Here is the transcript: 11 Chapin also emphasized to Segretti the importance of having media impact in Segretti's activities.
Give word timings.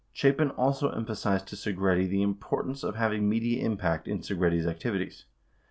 11 0.13 0.13
Chapin 0.35 0.49
also 0.57 0.89
emphasized 0.89 1.45
to 1.47 1.55
Segretti 1.55 2.09
the 2.09 2.23
importance 2.23 2.83
of 2.83 2.95
having 2.95 3.29
media 3.29 3.63
impact 3.63 4.07
in 4.07 4.17
Segretti's 4.17 4.65
activities. 4.65 5.25